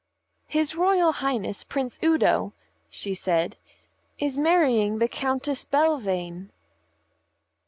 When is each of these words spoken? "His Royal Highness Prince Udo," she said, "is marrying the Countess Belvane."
"His 0.47 0.73
Royal 0.73 1.11
Highness 1.11 1.63
Prince 1.63 1.99
Udo," 2.03 2.53
she 2.89 3.13
said, 3.13 3.55
"is 4.17 4.35
marrying 4.35 4.97
the 4.97 5.07
Countess 5.07 5.63
Belvane." 5.63 6.49